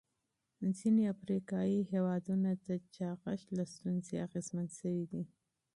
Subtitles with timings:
[0.77, 5.23] ځینې افریقایي هېوادونه د چاغښت له ستونزې اغېزمن شوي دي.